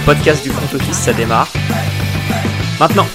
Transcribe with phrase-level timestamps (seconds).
[0.00, 1.52] le podcast du front office, ça démarre.
[2.78, 3.06] Maintenant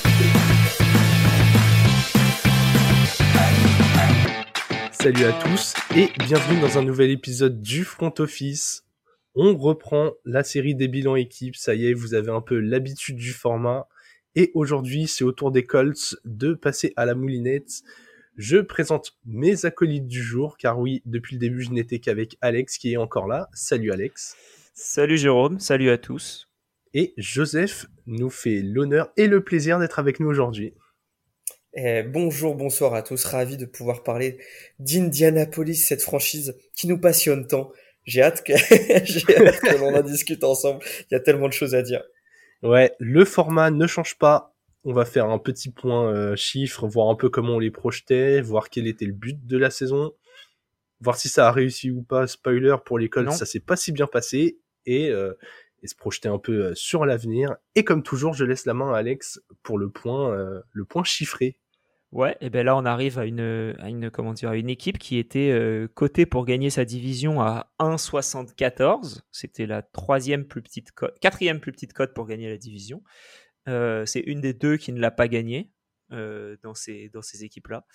[4.92, 8.84] Salut à tous et bienvenue dans un nouvel épisode du front office.
[9.36, 13.18] On reprend la série des bilans équipes, ça y est, vous avez un peu l'habitude
[13.18, 13.88] du format.
[14.36, 17.84] Et aujourd'hui, c'est au tour des Colts de passer à la moulinette.
[18.38, 22.78] Je présente mes acolytes du jour, car oui, depuis le début, je n'étais qu'avec Alex
[22.78, 23.50] qui est encore là.
[23.54, 24.36] Salut Alex.
[24.74, 26.48] Salut Jérôme, salut à tous.
[26.98, 30.74] Et Joseph nous fait l'honneur et le plaisir d'être avec nous aujourd'hui.
[31.74, 34.38] Eh, bonjour, bonsoir à tous, ravi de pouvoir parler
[34.80, 37.74] d'Indianapolis, cette franchise qui nous passionne tant.
[38.06, 38.54] J'ai hâte que,
[39.04, 40.86] j'ai hâte que l'on en discute ensemble.
[41.12, 42.02] Il y a tellement de choses à dire.
[42.64, 44.56] Ouais, le format ne change pas.
[44.86, 48.40] On va faire un petit point euh, chiffre, voir un peu comment on les projetait,
[48.40, 50.14] voir quel était le but de la saison,
[51.02, 52.26] voir si ça a réussi ou pas.
[52.26, 55.34] Spoiler pour l'école, ça s'est pas si bien passé et, euh,
[55.86, 57.56] et se projeter un peu euh, sur l'avenir.
[57.76, 61.04] Et comme toujours, je laisse la main à Alex pour le point, euh, le point
[61.04, 61.60] chiffré.
[62.12, 64.98] Ouais, et ben là on arrive à une, à une comment dire, à une équipe
[64.98, 69.22] qui était euh, cotée pour gagner sa division à 1,74.
[69.32, 73.04] C'était la troisième plus petite cote, quatrième plus petite cote pour gagner la division.
[73.68, 75.72] C'est une des deux qui ne l'a pas gagné
[76.12, 77.86] euh, dans ces, dans ces équipes-là,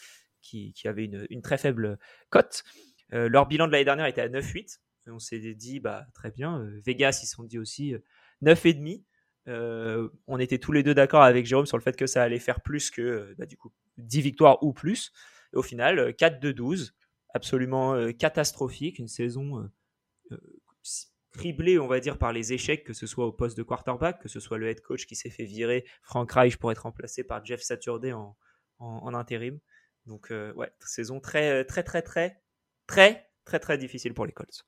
[0.43, 2.65] qui, qui avait une, une très faible cote.
[3.11, 4.79] Leur bilan de l'année dernière était à 9,8.
[5.13, 6.61] On s'est dit, bah, très bien.
[6.61, 7.99] euh, Vegas, ils se sont dit aussi euh,
[8.43, 9.05] 9,5.
[9.49, 12.39] Euh, on était tous les deux d'accord avec Jérôme sur le fait que ça allait
[12.39, 15.13] faire plus que euh, bah, du coup 10 victoires ou plus.
[15.55, 16.95] Et au final, euh, 4 de 12,
[17.35, 19.73] absolument euh, catastrophique, une saison euh,
[20.33, 20.39] euh,
[21.33, 24.29] criblée, on va dire, par les échecs, que ce soit au poste de quarterback, que
[24.29, 27.45] ce soit le head coach qui s'est fait virer, Frank Reich pour être remplacé par
[27.45, 28.37] Jeff Saturday en,
[28.79, 29.59] en, intérim.
[30.07, 32.43] Donc euh, ouais, saison très très très très
[32.87, 34.67] très très très difficile pour les Colts.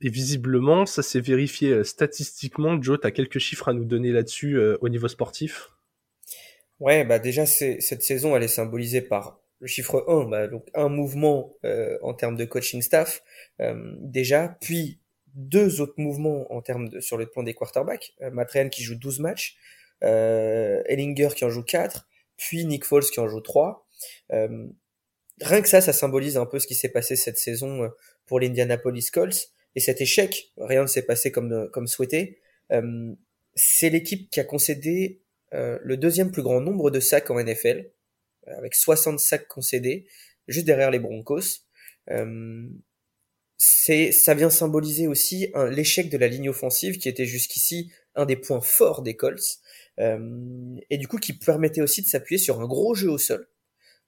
[0.00, 2.80] Et visiblement, ça s'est vérifié euh, statistiquement.
[2.80, 5.70] Joe, t'as quelques chiffres à nous donner là-dessus euh, au niveau sportif?
[6.80, 10.88] Ouais, bah déjà cette saison elle est symbolisée par le chiffre 1, bah, donc un
[10.88, 13.24] mouvement euh, en termes de coaching staff
[13.60, 15.00] euh, déjà, puis
[15.34, 18.14] deux autres mouvements en termes sur le plan des quarterbacks.
[18.32, 19.56] Matt Ryan qui joue 12 matchs,
[20.00, 23.86] Ellinger qui en joue 4, puis Nick Foles qui en joue 3.
[24.32, 24.68] Euh,
[25.40, 27.90] rien que ça, ça symbolise un peu ce qui s'est passé cette saison
[28.26, 29.52] pour l'Indianapolis Colts.
[29.74, 32.40] Et cet échec, rien ne s'est passé comme, comme souhaité.
[32.72, 33.14] Euh,
[33.54, 35.22] c'est l'équipe qui a concédé
[35.54, 37.90] euh, le deuxième plus grand nombre de sacs en NFL,
[38.48, 40.06] euh, avec 60 sacs concédés,
[40.46, 41.64] juste derrière les Broncos.
[42.10, 42.68] Euh,
[43.56, 48.36] c'est, ça vient symboliser aussi l'échec de la ligne offensive qui était jusqu'ici un des
[48.36, 49.58] points forts des Colts,
[49.98, 53.48] euh, et du coup qui permettait aussi de s'appuyer sur un gros jeu au sol,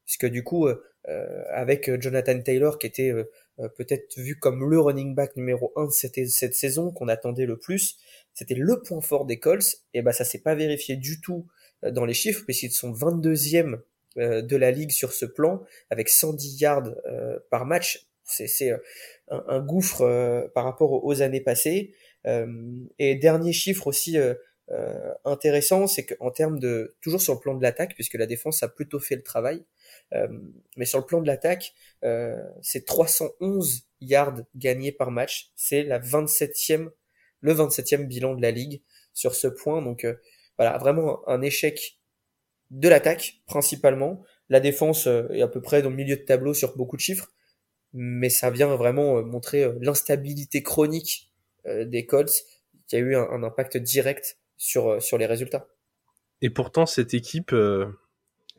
[0.04, 3.24] puisque du coup euh, euh, avec euh, Jonathan Taylor qui était euh, euh,
[3.76, 7.58] peut-être vu comme le running back numéro un de cette, cette saison qu'on attendait le
[7.58, 7.96] plus,
[8.34, 11.46] c'était le point fort des Colts, et ben ça s'est pas vérifié du tout
[11.84, 13.80] euh, dans les chiffres, puisqu'ils sont 22e
[14.18, 18.06] euh, de la ligue sur ce plan, avec 110 yards euh, par match.
[18.24, 18.78] C'est, euh,
[19.28, 21.94] un, un gouffre euh, par rapport aux, années passées.
[22.26, 22.46] Euh,
[22.98, 24.34] et dernier chiffre aussi euh,
[24.70, 28.62] euh, intéressant, c'est qu'en termes de toujours sur le plan de l'attaque, puisque la défense
[28.62, 29.64] a plutôt fait le travail, euh,
[30.76, 35.50] mais sur le plan de l'attaque, euh, c'est 311 yards gagnés par match.
[35.56, 36.90] C'est la 27e,
[37.40, 38.82] le 27e bilan de la ligue
[39.12, 39.82] sur ce point.
[39.82, 40.14] Donc euh,
[40.58, 41.98] voilà, vraiment un échec
[42.70, 44.22] de l'attaque principalement.
[44.48, 47.02] La défense euh, est à peu près dans le milieu de tableau sur beaucoup de
[47.02, 47.30] chiffres,
[47.92, 51.30] mais ça vient vraiment euh, montrer euh, l'instabilité chronique
[51.66, 52.44] euh, des Colts
[52.86, 55.68] qui a eu un, impact direct sur, euh, sur les résultats.
[56.42, 57.86] Et pourtant, cette équipe, euh,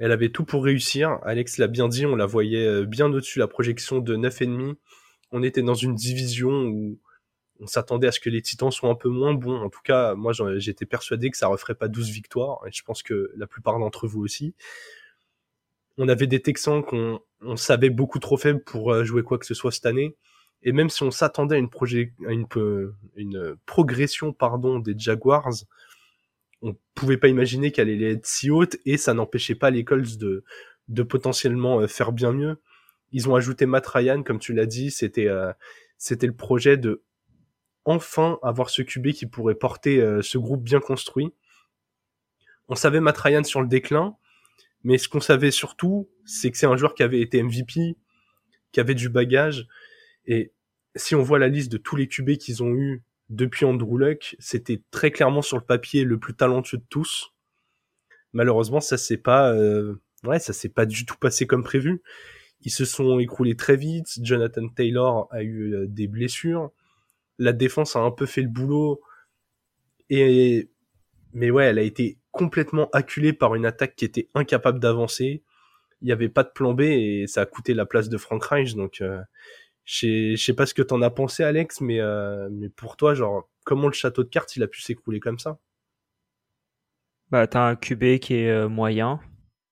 [0.02, 1.20] elle avait tout pour réussir.
[1.22, 4.76] Alex l'a bien dit, on la voyait euh, bien au-dessus la projection de 9,5.
[5.32, 6.98] On était dans une division où
[7.60, 9.62] on s'attendait à ce que les Titans soient un peu moins bons.
[9.62, 12.62] En tout cas, moi, j'étais persuadé que ça referait pas 12 victoires.
[12.66, 14.56] Et je pense que la plupart d'entre vous aussi.
[16.00, 19.46] On avait des Texans qu'on on savait beaucoup trop faibles pour euh, jouer quoi que
[19.46, 20.16] ce soit cette année.
[20.64, 25.50] Et même si on s'attendait à une, peu- une progression pardon, des Jaguars,
[26.62, 30.18] on pouvait pas imaginer qu'elle allait être si haute et ça n'empêchait pas les Colts
[30.18, 30.44] de,
[30.88, 32.62] de potentiellement euh, faire bien mieux.
[33.12, 35.52] Ils ont ajouté Matt Ryan, comme tu l'as dit, c'était euh,
[35.98, 37.04] c'était le projet de
[37.84, 41.34] enfin avoir ce QB qui pourrait porter euh, ce groupe bien construit.
[42.68, 44.16] On savait Matt Ryan sur le déclin,
[44.84, 47.98] mais ce qu'on savait surtout, c'est que c'est un joueur qui avait été MVP,
[48.72, 49.68] qui avait du bagage,
[50.26, 50.54] et
[50.96, 54.36] si on voit la liste de tous les QB qu'ils ont eu depuis Andrew Luck,
[54.40, 57.34] c'était très clairement sur le papier le plus talentueux de tous.
[58.34, 59.96] Malheureusement, ça s'est pas, euh,
[60.26, 62.02] ouais, ça s'est pas du tout passé comme prévu.
[62.62, 64.20] Ils se sont écroulés très vite.
[64.22, 66.72] Jonathan Taylor a eu euh, des blessures.
[67.40, 69.02] La défense a un peu fait le boulot.
[70.10, 70.70] Et
[71.34, 75.42] mais ouais, elle a été complètement acculée par une attaque qui était incapable d'avancer.
[76.02, 78.44] Il n'y avait pas de plan B et ça a coûté la place de Frank
[78.44, 78.76] Reich.
[78.76, 79.22] Donc, euh,
[79.86, 83.50] je sais pas ce que t'en as pensé, Alex, mais, euh, mais pour toi, genre,
[83.64, 85.60] comment le château de cartes il a pu s'écrouler comme ça?
[87.30, 89.20] Bah, t'as un QB qui est euh, moyen,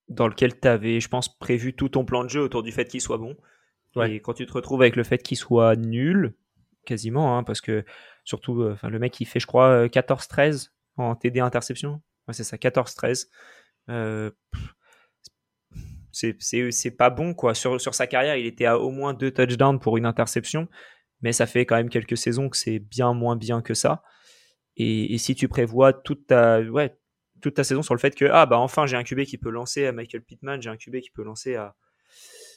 [0.08, 3.02] dans lequel t'avais, je pense, prévu tout ton plan de jeu autour du fait qu'il
[3.02, 3.36] soit bon.
[4.04, 6.36] Et quand tu te retrouves avec le fait qu'il soit nul,
[6.86, 7.84] quasiment, hein, parce que
[8.24, 12.02] surtout, euh, le mec il fait, je crois, 14-13 en TD interception.
[12.28, 13.30] Ouais, c'est ça, 14-13.
[13.90, 14.32] Euh,
[16.20, 17.54] c'est pas bon quoi.
[17.54, 20.68] Sur, sur sa carrière, il était à au moins deux touchdowns pour une interception,
[21.22, 24.04] mais ça fait quand même quelques saisons que c'est bien moins bien que ça.
[24.78, 26.98] Et, si tu prévois toute ta, ouais,
[27.42, 29.50] toute ta saison sur le fait que ah bah enfin j'ai un QB qui peut
[29.50, 31.76] lancer à Michael Pittman, j'ai un QB qui peut lancer à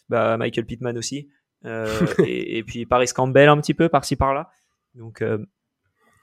[0.09, 1.31] bah, Michael Pittman aussi,
[1.64, 4.50] euh, et, puis Paris Campbell un petit peu par-ci par-là.
[4.94, 5.38] Donc euh,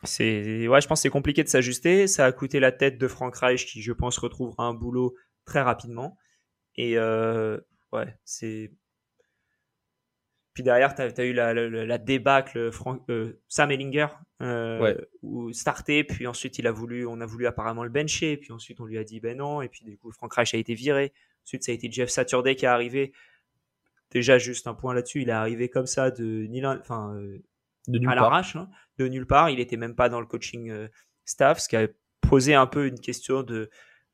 [0.03, 2.07] c'est ouais, je pense c'est compliqué de s'ajuster.
[2.07, 5.15] Ça a coûté la tête de Frank Reich qui, je pense, retrouvera un boulot
[5.45, 6.17] très rapidement.
[6.79, 7.59] Et euh,
[7.91, 8.71] ouais, c'est.
[10.53, 14.07] Puis derrière, tu as, eu la, la, débâcle Frank, euh, Sam Ellinger,
[14.41, 18.53] euh, où starté, puis ensuite il a voulu, on a voulu apparemment le bencher, puis
[18.53, 20.73] ensuite on lui a dit ben non, et puis du coup Frank Reich a été
[20.73, 21.13] viré.
[21.45, 23.11] Ensuite, ça a été Jeff Saturday qui est arrivé.
[24.11, 26.47] Déjà, juste un point là-dessus, il est arrivé comme ça de,
[26.79, 27.13] enfin,
[27.87, 29.49] de à l'arrache, hein, de nulle part.
[29.49, 30.73] Il était même pas dans le coaching
[31.25, 31.87] staff, ce qui a
[32.21, 33.69] posé un peu une question de,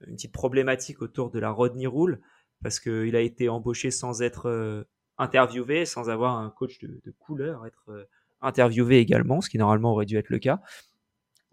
[0.08, 2.22] une petite problématique autour de la Rodney Rule
[2.62, 4.84] parce qu'il a été embauché sans être euh,
[5.18, 8.06] interviewé, sans avoir un coach de, couleur être euh,
[8.42, 10.62] interviewé également, ce qui normalement aurait dû être le cas.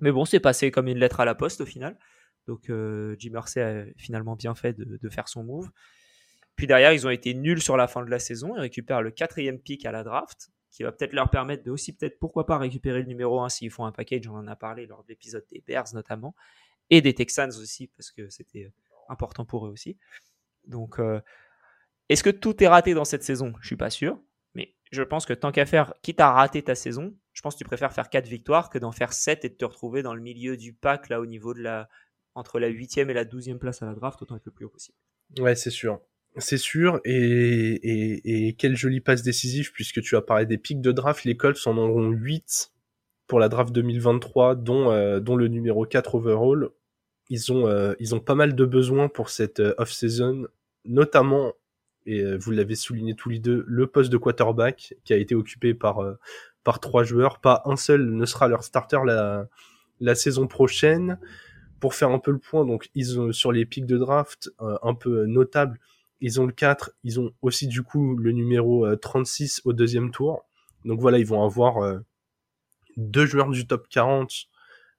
[0.00, 1.96] Mais bon, c'est passé comme une lettre à la poste au final.
[2.46, 5.70] Donc euh, Jim Mercer a finalement bien fait de, faire son move.
[6.56, 8.56] Puis derrière, ils ont été nuls sur la fin de la saison.
[8.56, 11.92] Ils récupèrent le quatrième pick à la draft, qui va peut-être leur permettre de aussi
[11.96, 14.26] peut-être pourquoi pas récupérer le numéro 1 s'ils font un package.
[14.28, 16.34] On en a parlé lors de l'épisode des Bears notamment
[16.90, 18.72] et des Texans aussi parce que c'était
[19.08, 19.96] important pour eux aussi.
[20.66, 21.20] Donc, euh,
[22.08, 23.52] est-ce que tout est raté dans cette saison?
[23.60, 24.20] Je suis pas sûr.
[24.54, 27.58] Mais je pense que tant qu'à faire, quitte à rater ta saison, je pense que
[27.58, 30.20] tu préfères faire 4 victoires que d'en faire 7 et de te retrouver dans le
[30.20, 31.88] milieu du pack, là, au niveau de la.
[32.34, 34.70] entre la 8e et la 12e place à la draft, autant être le plus haut
[34.70, 34.96] possible.
[35.38, 36.00] Ouais, c'est sûr.
[36.38, 40.80] C'est sûr, et, et, et quelle jolie passe décisive, puisque tu as parlé des pics
[40.80, 42.72] de draft, les Colts en auront 8
[43.26, 46.70] pour la draft 2023, dont, euh, dont le numéro 4 overall
[47.32, 50.48] ils ont, euh, ils ont pas mal de besoins pour cette euh, off-season,
[50.84, 51.54] notamment,
[52.04, 55.34] et euh, vous l'avez souligné tous les deux, le poste de quarterback qui a été
[55.34, 56.04] occupé par,
[56.62, 57.40] par trois joueurs.
[57.40, 61.18] Pas un seul ne sera leur starter la, saison prochaine.
[61.80, 64.94] Pour faire un peu le point, donc ils ont sur les pics de draft un
[64.94, 65.80] peu notables,
[66.20, 70.44] ils ont le 4, ils ont aussi du coup le numéro 36 au deuxième tour.
[70.84, 71.98] Donc voilà, ils vont avoir
[72.96, 74.48] deux joueurs du top 40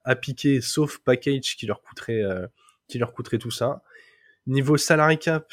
[0.03, 2.47] à piquer, sauf package qui leur coûterait, euh,
[2.87, 3.83] qui leur coûterait tout ça.
[4.47, 5.51] Niveau salary cap,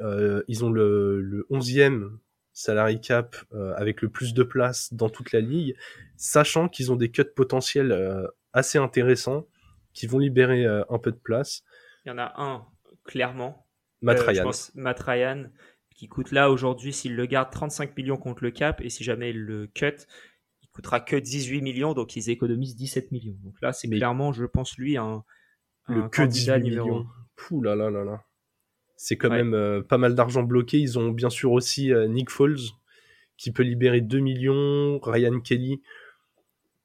[0.00, 2.10] euh, ils ont le, le 11e
[2.52, 5.76] salary cap euh, avec le plus de place dans toute la ligue,
[6.16, 9.46] sachant qu'ils ont des cuts potentiels assez intéressants
[9.92, 11.62] qui vont libérer un peu de place.
[12.04, 12.66] Il y en a un,
[13.04, 13.66] clairement.
[14.02, 14.50] Matt Ryan.
[14.74, 15.46] Matt Ryan,
[15.94, 19.30] qui coûte là aujourd'hui, s'il le garde 35 millions contre le cap, et si jamais
[19.30, 20.06] il le cut,
[20.76, 23.36] coûtera que 18 millions, donc ils économisent 17 millions.
[23.42, 25.24] Donc là, c'est clairement, je pense, lui, un,
[25.88, 27.06] le que 18 millions.
[27.34, 28.22] Pouh là là là là.
[28.96, 30.78] C'est quand même euh, pas mal d'argent bloqué.
[30.78, 32.58] Ils ont bien sûr aussi euh, Nick Foles
[33.38, 35.80] qui peut libérer 2 millions, Ryan Kelly.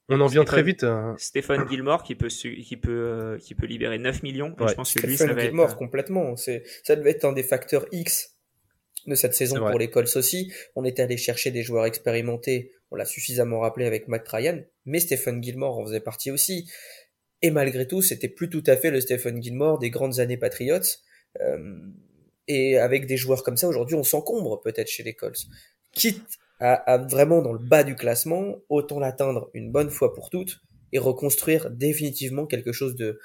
[0.08, 0.84] On en vient très vite.
[0.84, 1.16] Hein.
[1.18, 4.56] Stephen Gilmore qui peut qui peut euh, qui peut libérer 9 millions.
[4.58, 6.38] Je pense que lui, ça va Gilmore complètement.
[6.38, 8.36] C'est ça devait être un des facteurs X
[9.08, 10.52] de cette saison pour les Colts aussi.
[10.76, 15.00] On était allé chercher des joueurs expérimentés on l'a suffisamment rappelé avec Matt Ryan, mais
[15.00, 16.70] Stephen Gilmore en faisait partie aussi.
[17.42, 20.80] Et malgré tout, c'était plus tout à fait le Stephen Gilmore des grandes années Patriots.
[21.40, 21.80] Euh,
[22.48, 25.48] et avec des joueurs comme ça, aujourd'hui, on s'encombre peut-être chez les Colts.
[25.94, 30.62] Quitte à, vraiment dans le bas du classement, autant l'atteindre une bonne fois pour toutes
[30.92, 33.20] et reconstruire définitivement quelque chose de,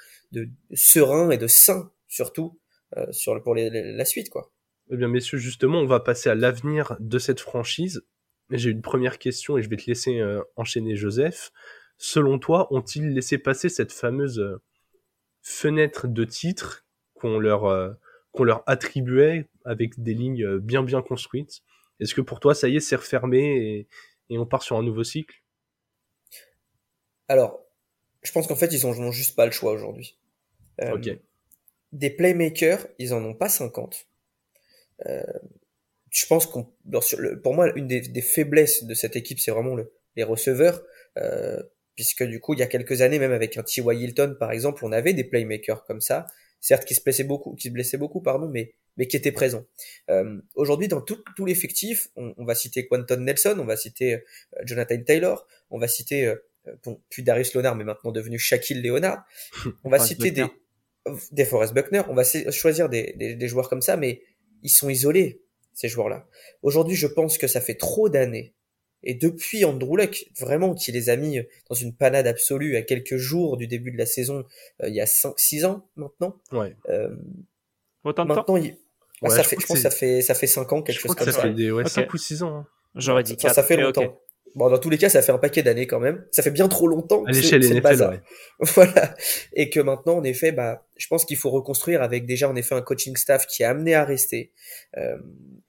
[0.73, 2.59] serein et de sain, surtout,
[2.95, 3.11] euh,
[3.43, 4.51] pour la suite, quoi.
[4.89, 8.03] Eh bien, messieurs, justement, on va passer à l'avenir de cette franchise
[8.51, 11.51] j'ai une première question et je vais te laisser euh, enchaîner Joseph.
[11.97, 14.61] Selon toi, ont-ils laissé passer cette fameuse euh,
[15.41, 16.85] fenêtre de titre
[17.15, 17.93] qu'on leur, euh,
[18.31, 21.61] qu'on leur attribuait avec des lignes bien bien construites?
[21.99, 23.87] Est-ce que pour toi, ça y est, c'est refermé et,
[24.29, 25.43] et on part sur un nouveau cycle?
[27.27, 27.65] Alors,
[28.21, 30.17] je pense qu'en fait, ils n'ont juste pas le choix aujourd'hui.
[30.79, 31.09] ok.
[31.93, 34.07] Des playmakers, ils en ont pas 50.
[36.17, 36.67] Je pense qu'on,
[37.43, 40.81] pour moi, une des, faiblesses de cette équipe, c'est vraiment le, les receveurs.
[41.17, 41.61] Euh,
[41.95, 44.01] puisque du coup, il y a quelques années, même avec un T.Y.
[44.01, 46.25] Hilton, par exemple, on avait des playmakers comme ça,
[46.59, 49.63] certes qui se blessaient beaucoup, qui se blessaient beaucoup, pardon, mais mais qui étaient présents.
[50.09, 54.15] Euh, Aujourd'hui, dans tout, tout l'effectif, on, on, va citer Quentin Nelson, on va citer
[54.15, 54.19] euh,
[54.63, 56.35] Jonathan Taylor, on va citer euh,
[56.83, 59.23] bon, puis Darius Leonard, mais maintenant devenu Shaquille Leonard.
[59.83, 60.45] On va citer des
[61.31, 64.21] des Forrest Buckner, on va choisir des, des, des joueurs comme ça, mais
[64.63, 65.41] ils sont isolés
[65.77, 66.27] ces joueurs-là.
[66.63, 68.53] Aujourd'hui, je pense que ça fait trop d'années
[69.03, 73.17] et depuis Andrew Luck, vraiment, qui les a mis dans une panade absolue à quelques
[73.17, 74.43] jours du début de la saison,
[74.81, 76.41] euh, il y a 5-6 ans maintenant.
[76.51, 76.75] Ouais.
[76.89, 77.15] Euh,
[78.03, 78.71] Autant de maintenant, temps il...
[79.21, 80.95] bah, Ouais, ça je fait, je pense que ça fait, ça fait 5 ans, quelque
[80.95, 81.47] Je chose crois comme que ça ça.
[81.47, 81.89] fait des ouais, Ok.
[81.89, 82.55] 5 ou 6 ans.
[82.57, 82.67] hein.
[82.95, 83.55] J'aurais dit Enfin, 4.
[83.55, 84.19] ça fait longtemps.
[84.57, 86.25] Bon, dans tous les cas, ça fait un paquet d'années quand même.
[86.31, 87.23] Ça fait bien trop longtemps.
[87.25, 88.11] À c'est- l'échelle NFL, bazar.
[88.11, 88.19] ouais.
[88.59, 89.13] Voilà.
[89.53, 92.73] Et que maintenant, en effet, bah, je pense qu'il faut reconstruire avec déjà, en effet,
[92.73, 94.51] un coaching staff qui est amené à rester,
[94.97, 95.15] euh,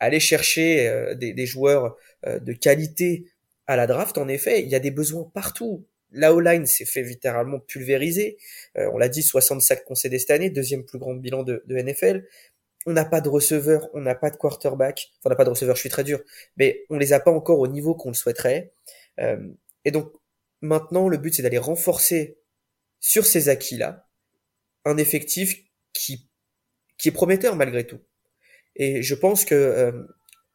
[0.01, 3.27] aller chercher euh, des, des joueurs euh, de qualité
[3.67, 4.17] à la draft.
[4.17, 5.85] En effet, il y a des besoins partout.
[6.11, 8.39] La O-line s'est fait littéralement pulvériser.
[8.79, 12.25] Euh, on l'a dit, 65 concédés cette année, deuxième plus grand bilan de, de NFL.
[12.87, 15.11] On n'a pas de receveur, on n'a pas de quarterback.
[15.19, 16.21] Enfin, on n'a pas de receveur, je suis très dur.
[16.57, 18.73] Mais on les a pas encore au niveau qu'on le souhaiterait.
[19.19, 19.49] Euh,
[19.85, 20.13] et donc,
[20.61, 22.39] maintenant, le but, c'est d'aller renforcer
[23.01, 24.09] sur ces acquis-là
[24.85, 26.29] un effectif qui,
[26.99, 28.01] qui est prometteur malgré tout.
[28.77, 29.93] Et je pense que euh,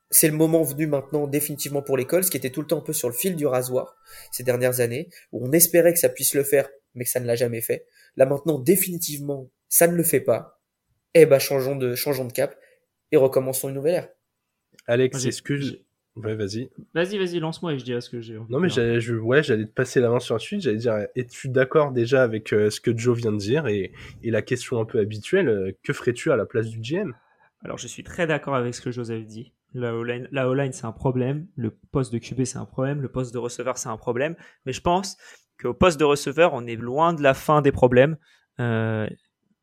[0.10, 2.84] c'est le moment venu maintenant définitivement pour l'école, ce qui était tout le temps un
[2.84, 3.96] peu sur le fil du rasoir
[4.32, 7.25] ces dernières années, où on espérait que ça puisse le faire, mais que ça ne
[7.25, 7.88] l'a jamais fait.
[8.15, 10.62] Là maintenant, définitivement, ça ne le fait pas.
[11.13, 12.55] Eh ben, changeons de, changeons de cap
[13.12, 14.10] et recommençons une nouvelle ère.
[14.88, 16.70] Alex, est-ce que j'ai- Ouais, vas-y.
[16.93, 18.38] Vas-y, vas-y, lance-moi et je dirai ce que j'ai.
[18.38, 20.62] envie Non, mais j'allais, je, ouais, j'allais te passer la main sur un suite.
[20.62, 23.91] J'allais dire, es-tu d'accord déjà avec euh, ce que Joe vient de dire et,
[24.22, 27.13] et la question un peu habituelle, euh, que ferais-tu à la place du GM
[27.63, 29.53] Alors, je suis très d'accord avec ce que Joseph dit.
[29.74, 31.48] La O-line, la O-line, c'est un problème.
[31.55, 33.01] Le poste de QB, c'est un problème.
[33.01, 34.36] Le poste de receveur, c'est un problème.
[34.67, 35.17] Mais je pense
[35.60, 38.17] qu'au poste de receveur, on est loin de la fin des problèmes.
[38.60, 39.10] Euh,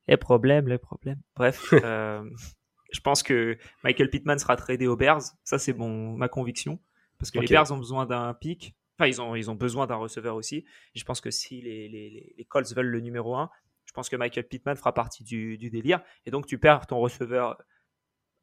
[0.09, 1.21] les problèmes, les problèmes.
[1.37, 1.73] Bref,
[2.93, 5.23] je pense que Michael Pittman sera tradé aux Bears.
[5.45, 6.79] Ça, c'est mon, ma conviction.
[7.19, 8.75] Parce que les Bears ont besoin d'un pic.
[8.99, 10.65] Enfin, ils ont, ils ont besoin d'un receveur aussi.
[10.95, 13.51] Et je pense que si les, les, les- les Colts veulent le numéro 1,
[13.87, 16.01] je pense que Michael Pittman fera partie du, du délire.
[16.27, 17.57] Et donc, tu perds ton receveur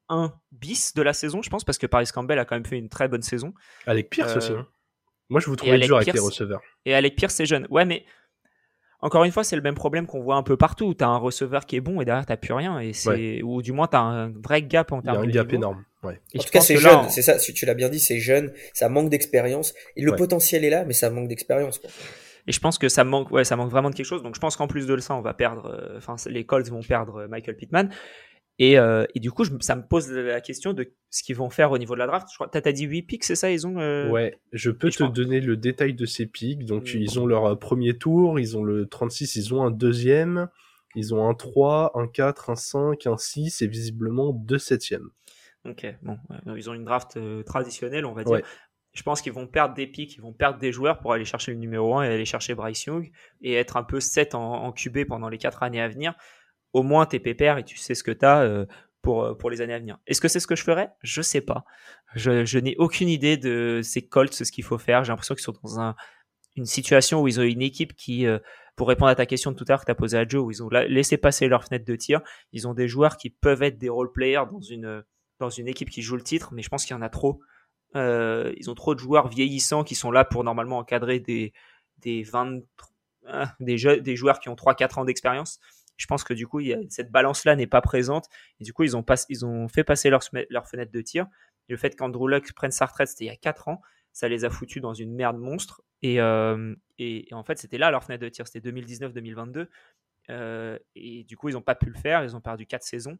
[0.08, 2.78] 1 bis de la saison, je pense, parce que Paris Campbell a quand même fait
[2.78, 3.52] une très bonne saison.
[3.86, 4.52] Alec Pierce Euh, aussi.
[4.52, 4.66] hein.
[5.28, 6.62] Moi, je vous trouvais dur avec les receveurs.
[6.86, 7.66] Et Alec Pierce, c'est jeune.
[7.70, 8.06] Ouais, mais
[9.00, 10.94] encore une fois, c'est le même problème qu'on voit un peu partout.
[10.94, 12.80] Tu as un receveur qui est bon et derrière, tu plus rien.
[12.80, 15.24] Et c'est Ou du moins, tu as un vrai gap en Il y a termes
[15.24, 15.56] un de gap niveau.
[15.56, 15.84] énorme.
[16.02, 16.20] Ouais.
[16.34, 17.98] Et en je tout cas, pense c'est jeune, on- c'est ça, tu l'as bien dit,
[17.98, 20.16] c'est jeune, ça manque d'expérience, et le Ouais.
[20.16, 21.78] potentiel est là, mais ça manque d'expérience.
[21.78, 21.90] quoi.
[22.46, 24.22] Et je pense que ça manque, ouais, ça manque vraiment de quelque chose.
[24.22, 26.82] Donc je pense qu'en plus de ça, on va perdre, euh, enfin, les Colts vont
[26.82, 27.90] perdre euh, Michael Pittman.
[28.60, 31.48] Et, euh, et du coup, je, ça me pose la question de ce qu'ils vont
[31.48, 32.26] faire au niveau de la draft.
[32.50, 33.78] T'as t'as dit 8 picks, c'est ça Ils ont.
[33.78, 36.64] euh, Ouais, je peux et te donner le détail de ces pics.
[36.64, 36.98] Donc, Mm.
[36.98, 40.48] ils ont leur euh, premier tour, ils ont le 36, ils ont un deuxième,
[40.96, 45.08] ils ont un 3, un 4, un 5, un 6 et visiblement deux septièmes.
[45.64, 48.32] Ok, bon, ouais, ils ont une draft euh, traditionnelle, on va dire.
[48.32, 48.42] Ouais.
[48.94, 51.52] Je pense qu'ils vont perdre des pics, ils vont perdre des joueurs pour aller chercher
[51.52, 53.10] le numéro 1 et aller chercher Bryce Young
[53.42, 56.14] et être un peu 7 en, en QB pendant les 4 années à venir.
[56.78, 58.66] Au moins, t'es pépère et tu sais ce que t'as euh,
[59.02, 59.98] pour, euh, pour les années à venir.
[60.06, 60.90] Est-ce que c'est ce que je ferais?
[61.02, 61.64] Je sais pas.
[62.14, 65.04] Je, je n'ai aucune idée de ces Colts, ce qu'il faut faire.
[65.04, 65.94] J'ai l'impression qu'ils sont dans un,
[66.56, 68.38] une situation où ils ont une équipe qui, euh,
[68.76, 70.44] pour répondre à ta question de tout à l'heure que tu as posée à Joe,
[70.44, 72.20] où ils ont la- laissé passer leur fenêtre de tir,
[72.52, 75.02] ils ont des joueurs qui peuvent être des role players dans une,
[75.40, 77.40] dans une équipe qui joue le titre, mais je pense qu'il y en a trop.
[77.94, 81.52] Ils ont trop de joueurs vieillissants qui sont là pour normalement encadrer des,
[81.98, 82.60] des 20,
[83.26, 85.58] ah, des, des joueurs qui ont 3-4 ans d'expérience.
[85.98, 88.28] Je pense que du coup, cette balance-là n'est pas présente.
[88.60, 89.04] Et du coup, ils ont,
[89.68, 91.26] fait passer leur, fenêtre de tir.
[91.68, 94.44] Le fait qu'Andrew Luck prenne sa retraite, c'était il y a 4 ans, ça les
[94.44, 95.82] a foutus dans une merde monstre.
[96.00, 99.66] Et, euh, et, et en fait, c'était là leur fenêtre de tir, c'était 2019-2022.
[100.30, 103.18] Euh, et du coup, ils n'ont pas pu le faire, ils ont perdu 4 saisons.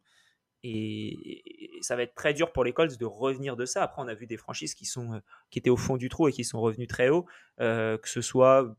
[0.63, 1.43] Et,
[1.81, 3.83] ça va être très dur pour les Colts de revenir de ça.
[3.83, 5.19] Après, on a vu des franchises qui, euh,
[5.53, 7.25] étaient au fond du trou et qui sont revenus très haut,
[7.57, 8.73] que ce soit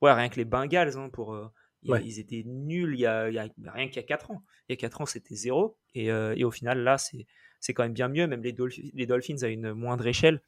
[0.00, 1.36] ouais, rien que les Bengals, hein, pour,
[1.82, 2.02] ils, Ouais.
[2.04, 4.42] ils étaient nuls il y a, il y a- rien qu'il y a 4 ans.
[4.68, 5.76] Il y a 4 ans, c'était zéro.
[5.94, 7.26] Et, euh, et au final, là, c'est
[7.60, 8.26] c'est quand même bien mieux.
[8.26, 10.40] Même les, Dolph- les Dolphins à une moindre échelle.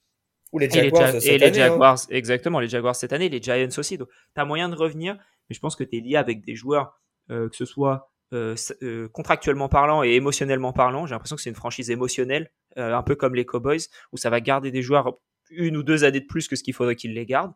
[0.52, 1.68] Ou les Et les, Jaguars Ja- cette et les année, hein.
[1.68, 3.98] Jaguars, exactement, les Jaguars cette année, les Giants aussi.
[3.98, 5.14] Donc, tu as moyen de revenir,
[5.48, 7.00] mais je pense que tu es lié avec des joueurs,
[7.30, 11.06] euh, que ce soit euh, euh, contractuellement parlant et émotionnellement parlant.
[11.06, 13.78] J'ai l'impression que c'est une franchise émotionnelle, euh, un peu comme les Cowboys,
[14.12, 15.18] où ça va garder des joueurs
[15.50, 17.52] une ou deux années de plus que ce qu'il faudrait qu'ils les gardent.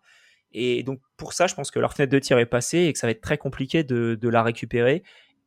[0.53, 2.99] Et donc, pour ça, je pense que leur fenêtre de tir est passée et que
[2.99, 5.03] ça va être très compliqué de, la récupérer.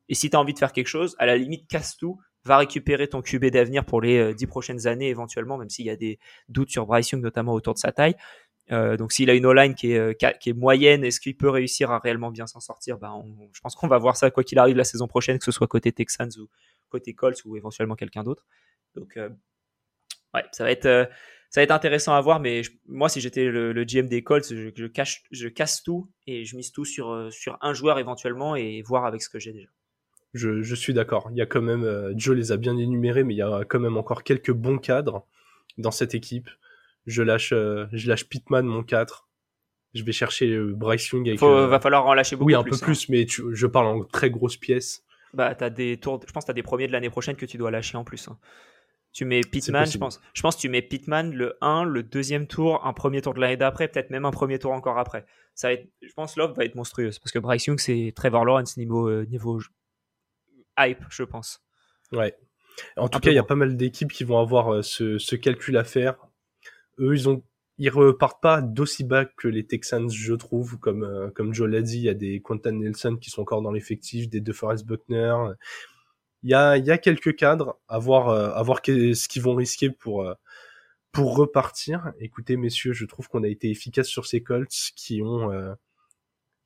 [0.10, 2.58] Et si tu as envie de faire quelque chose, à la limite, casse tout, va
[2.58, 5.96] récupérer ton QB d'avenir pour les euh, dix prochaines années éventuellement, même s'il y a
[5.96, 6.18] des
[6.50, 8.16] doutes sur Bryce Young, notamment autour de sa taille.
[8.72, 11.92] Euh, donc s'il a une O-line qui est, qui est moyenne, est-ce qu'il peut réussir
[11.92, 12.98] à réellement bien s'en sortir?
[12.98, 15.52] Ben, Je pense qu'on va voir ça quoi qu'il arrive la saison prochaine, que ce
[15.52, 16.48] soit côté Texans ou
[16.90, 18.46] côté Colts ou éventuellement quelqu'un d'autre.
[18.96, 19.20] Donc
[20.34, 21.10] ouais, ça va être
[21.52, 24.72] ça va être intéressant à voir, mais moi, si j'étais le, GM des Colts, je,
[24.74, 28.82] je, cache, je casse tout et je mise tout sur, sur un joueur éventuellement et
[28.82, 29.68] voir avec ce que j'ai déjà.
[30.34, 31.28] Je, je suis d'accord.
[31.32, 33.64] Il y a quand même, euh, Joe les a bien énumérés, mais il y a
[33.68, 35.26] quand même encore quelques bons cadres
[35.78, 36.50] dans cette équipe.
[37.06, 39.28] Je lâche, euh, je lâche Pittman mon 4.
[39.94, 41.28] Je vais chercher euh, Bryce Young.
[41.28, 43.06] Avec, Faut, va falloir en lâcher beaucoup Oui, un peu plus, hein.
[43.10, 45.04] mais je parle en très grosses pièces.
[45.34, 47.58] Bah, t'as des tours, je pense que t'as des premiers de l'année prochaine que tu
[47.58, 48.30] dois lâcher en plus.
[48.30, 48.38] Hein.
[49.14, 50.22] Tu mets Pittman, je pense.
[50.34, 53.42] Je pense que tu mets Pittman le 1, le deuxième tour, un premier tour de
[53.42, 55.26] l'année d'après, peut-être même un premier tour encore après.
[55.54, 58.46] Ça va être, je pense l'offre va être monstrueuse parce que Bryce Young, c'est Trevor
[58.46, 59.60] Lawrence niveau, niveau
[60.80, 61.62] hype, je pense.
[62.12, 62.36] Ouais.
[62.98, 65.78] En tout cas, il y a pas mal d'équipes qui vont avoir euh, ce, calcul
[65.78, 66.16] à faire.
[67.00, 67.44] Eux, ils ont
[67.78, 71.82] ils repartent pas d'aussi bas que les Texans, je trouve, comme euh, comme Joe l'a
[71.82, 75.34] dit, il y a des Quentin Nelson qui sont encore dans l'effectif, des DeForest Buckner.
[76.44, 79.56] Il y a y a quelques cadres à voir euh, à voir ce qu'ils vont
[79.56, 80.26] risquer pour
[81.12, 82.14] pour repartir.
[82.20, 85.76] Écoutez messieurs, je trouve qu'on a été efficace sur ces Colts qui ont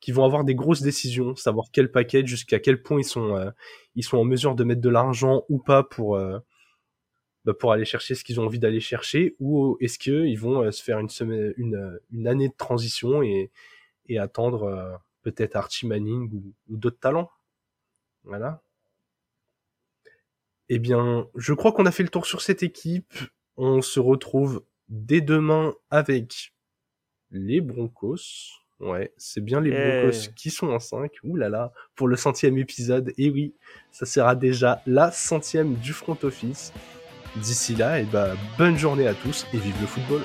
[0.06, 3.50] qui vont avoir des grosses décisions, savoir quel paquet, jusqu'à quel point ils sont, euh,
[3.96, 6.38] ils sont en mesure de mettre de l'argent ou pas pour, euh,
[7.44, 10.70] bah, pour aller chercher ce qu'ils ont envie d'aller chercher, ou est-ce qu'ils vont euh,
[10.70, 13.50] se faire une, semaine, une, une année de transition et,
[14.08, 17.32] et attendre peut-être Archie Manning ou, ou d'autres talents.
[18.26, 18.62] Voilà.
[20.70, 23.14] Eh bien, je crois qu'on a fait le tour sur cette équipe.
[23.58, 26.54] On se retrouve dès demain avec
[27.32, 28.18] les Broncos.
[28.80, 31.12] Ouais, c'est bien les Broncos qui sont en 5.
[31.24, 33.14] Ouh là là, pour le centième épisode.
[33.18, 33.56] Et oui,
[33.92, 36.74] ça sera déjà la centième du front office.
[37.38, 40.22] D'ici là, et eh bah, bonne journée à tous et vive le football.